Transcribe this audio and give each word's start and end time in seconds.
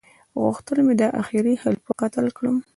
غوښتل 0.41 0.77
مي 0.85 0.93
دا 1.01 1.07
اخيري 1.21 1.53
خليفه 1.61 1.91
قتل 2.01 2.25
کړم 2.37 2.55